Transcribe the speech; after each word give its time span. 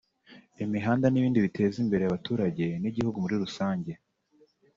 imihanda 0.65 1.05
n’ibindi 1.09 1.37
biteza 1.45 1.77
imbere 1.83 2.03
abaturage 2.05 2.65
n’igihugu 2.81 3.17
muri 3.23 3.35
rusange 3.43 3.91